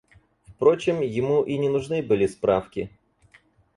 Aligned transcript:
Впрочем, 0.47 1.01
ему 1.01 1.43
и 1.43 1.59
не 1.59 1.69
нужны 1.69 2.01
были 2.01 2.25
справки. 2.25 2.89